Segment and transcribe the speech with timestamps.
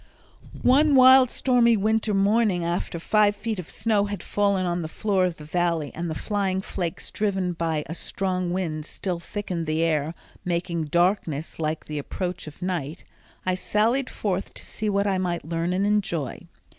[0.63, 5.25] One wild, stormy winter morning after five feet of snow had fallen on the floor
[5.25, 9.83] of the Valley and the flying flakes driven by a strong wind still thickened the
[9.83, 13.03] air, making darkness like the approach of night,
[13.45, 16.47] I sallied forth to see what I might learn and enjoy.